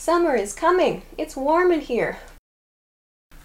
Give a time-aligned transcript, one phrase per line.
[0.00, 1.02] Summer is coming.
[1.18, 2.20] It's warm in here.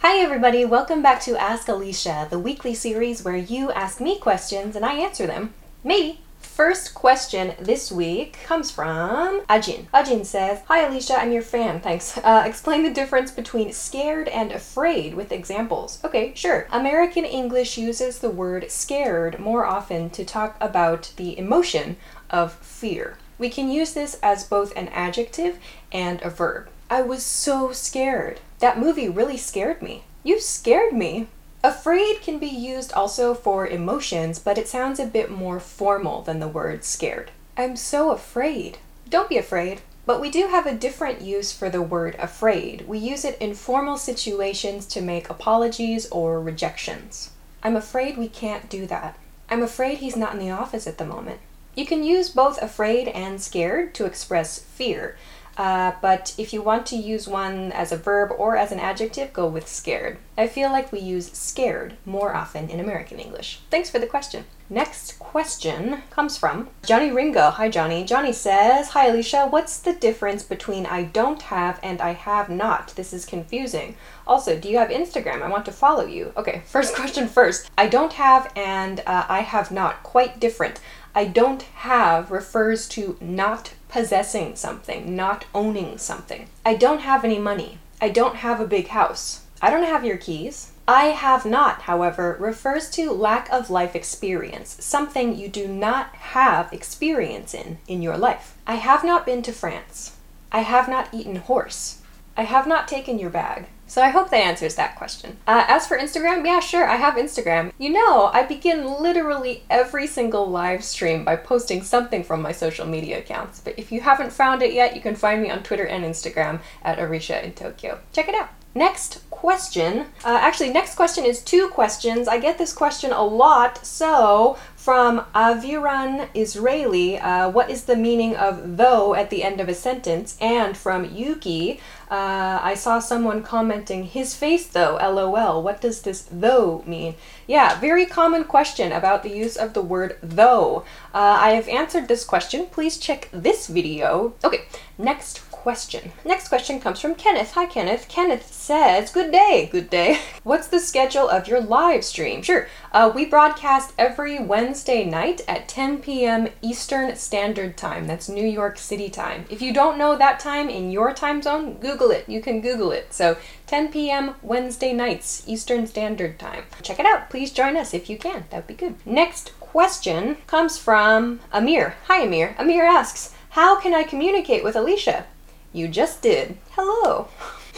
[0.00, 0.66] Hi, everybody.
[0.66, 4.96] Welcome back to Ask Alicia, the weekly series where you ask me questions and I
[4.96, 5.54] answer them.
[5.82, 6.20] Maybe.
[6.40, 9.86] First question this week comes from Ajin.
[9.94, 12.18] Ajin says, Hi Alicia, I'm your fan, thanks.
[12.22, 16.04] Uh, explain the difference between scared and afraid with examples.
[16.04, 16.68] Okay, sure.
[16.70, 21.96] American English uses the word scared more often to talk about the emotion
[22.28, 23.16] of fear.
[23.38, 25.58] We can use this as both an adjective
[25.90, 26.68] and a verb.
[26.90, 28.40] I was so scared.
[28.58, 30.04] That movie really scared me.
[30.22, 31.28] You scared me.
[31.64, 36.40] Afraid can be used also for emotions, but it sounds a bit more formal than
[36.40, 37.30] the word scared.
[37.56, 38.78] I'm so afraid.
[39.08, 39.80] Don't be afraid.
[40.04, 42.88] But we do have a different use for the word afraid.
[42.88, 47.30] We use it in formal situations to make apologies or rejections.
[47.62, 49.16] I'm afraid we can't do that.
[49.48, 51.40] I'm afraid he's not in the office at the moment.
[51.74, 55.16] You can use both afraid and scared to express fear.
[55.56, 59.32] Uh, but if you want to use one as a verb or as an adjective,
[59.32, 60.18] go with scared.
[60.36, 63.60] I feel like we use scared more often in American English.
[63.70, 64.44] Thanks for the question.
[64.70, 67.50] Next question comes from Johnny Ringo.
[67.50, 68.04] Hi, Johnny.
[68.04, 69.46] Johnny says, Hi, Alicia.
[69.46, 72.94] What's the difference between I don't have and I have not?
[72.96, 73.96] This is confusing.
[74.26, 75.42] Also, do you have Instagram?
[75.42, 76.32] I want to follow you.
[76.38, 77.70] Okay, first question first.
[77.76, 80.02] I don't have and uh, I have not.
[80.02, 80.80] Quite different.
[81.14, 86.48] I don't have refers to not possessing something, not owning something.
[86.64, 87.78] I don't have any money.
[88.00, 89.42] I don't have a big house.
[89.60, 90.72] I don't have your keys.
[90.88, 96.72] I have not, however, refers to lack of life experience, something you do not have
[96.72, 98.56] experience in in your life.
[98.66, 100.16] I have not been to France.
[100.50, 102.00] I have not eaten horse.
[102.36, 103.66] I have not taken your bag.
[103.92, 105.36] So I hope that answers that question.
[105.46, 107.74] Uh, as for Instagram, yeah, sure, I have Instagram.
[107.76, 112.86] You know, I begin literally every single live stream by posting something from my social
[112.86, 113.60] media accounts.
[113.60, 116.60] But if you haven't found it yet, you can find me on Twitter and Instagram
[116.82, 117.98] at Alicia in Tokyo.
[118.14, 118.48] Check it out.
[118.74, 120.06] Next question.
[120.24, 122.26] Uh, actually, next question is two questions.
[122.26, 123.84] I get this question a lot.
[123.84, 129.68] So, from Aviran Israeli, uh, what is the meaning of though at the end of
[129.68, 130.38] a sentence?
[130.40, 131.80] And from Yuki,
[132.12, 135.62] uh, I saw someone commenting, his face though, lol.
[135.62, 137.14] What does this though mean?
[137.46, 140.84] Yeah, very common question about the use of the word though.
[141.14, 142.66] Uh, I have answered this question.
[142.66, 144.34] Please check this video.
[144.44, 144.64] Okay,
[144.98, 146.10] next question.
[146.24, 147.52] Next question comes from Kenneth.
[147.52, 148.08] Hi, Kenneth.
[148.08, 149.68] Kenneth says, Good day.
[149.70, 150.18] Good day.
[150.42, 152.42] What's the schedule of your live stream?
[152.42, 152.66] Sure.
[152.90, 156.48] Uh, we broadcast every Wednesday night at 10 p.m.
[156.62, 158.08] Eastern Standard Time.
[158.08, 159.44] That's New York City time.
[159.50, 162.28] If you don't know that time in your time zone, Google it.
[162.28, 163.12] You can Google it.
[163.12, 163.36] So
[163.66, 164.34] 10 p.m.
[164.42, 166.64] Wednesday nights, Eastern Standard Time.
[166.82, 167.30] Check it out.
[167.30, 168.44] Please join us if you can.
[168.50, 168.96] That'd be good.
[169.06, 171.96] Next question comes from Amir.
[172.08, 172.54] Hi, Amir.
[172.58, 175.26] Amir asks, How can I communicate with Alicia?
[175.72, 176.58] You just did.
[176.72, 177.28] Hello.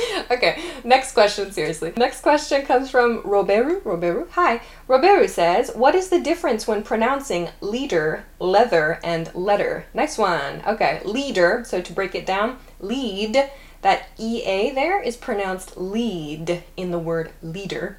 [0.30, 1.92] okay, next question, seriously.
[1.96, 3.80] Next question comes from Roberu.
[3.82, 4.28] Roberu.
[4.30, 4.60] Hi.
[4.88, 9.86] Roberu says, What is the difference when pronouncing leader, leather, and letter?
[9.94, 10.62] Nice one.
[10.66, 11.62] Okay, leader.
[11.66, 13.50] So to break it down, lead.
[13.84, 17.98] That EA there is pronounced lead in the word leader.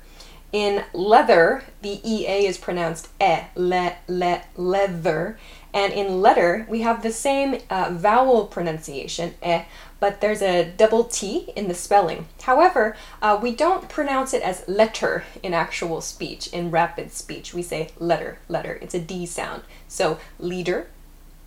[0.52, 5.38] In leather, the EA is pronounced e, le, le, leather.
[5.76, 9.66] And in letter, we have the same uh, vowel pronunciation, e,
[10.00, 12.26] but there's a double T in the spelling.
[12.42, 17.54] However, uh, we don't pronounce it as letter in actual speech, in rapid speech.
[17.54, 18.80] We say letter, letter.
[18.82, 19.62] It's a D sound.
[19.88, 20.88] So leader,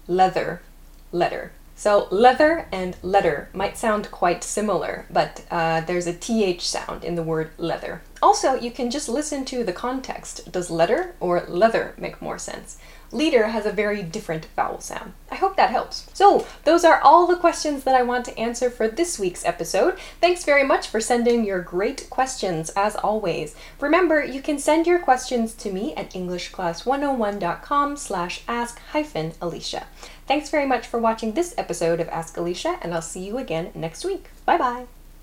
[0.06, 0.62] leather,
[1.10, 1.50] letter.
[1.78, 7.14] So leather and letter might sound quite similar, but uh, there's a th sound in
[7.14, 8.02] the word leather.
[8.20, 10.50] Also, you can just listen to the context.
[10.50, 12.78] Does letter or leather make more sense?
[13.10, 15.14] Leader has a very different vowel sound.
[15.30, 16.10] I hope that helps.
[16.12, 19.98] So, those are all the questions that I want to answer for this week's episode.
[20.20, 23.54] Thanks very much for sending your great questions, as always.
[23.80, 29.86] Remember, you can send your questions to me at englishclass101.com slash ask hyphen Alicia.
[30.26, 33.70] Thanks very much for watching this episode of Ask Alicia, and I'll see you again
[33.74, 34.26] next week.
[34.44, 34.97] Bye bye!